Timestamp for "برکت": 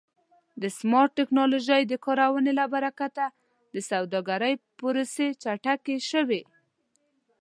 2.73-3.15